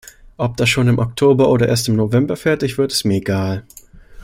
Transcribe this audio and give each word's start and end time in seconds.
Ob 0.37 0.57
das 0.57 0.67
schon 0.67 0.87
im 0.87 0.97
Oktober 0.97 1.47
oder 1.51 1.67
erst 1.67 1.87
im 1.87 1.95
November 1.95 2.35
fertig 2.35 2.79
wird 2.79 2.91
ist 2.91 3.05
mir 3.05 3.17
egal. 3.17 3.63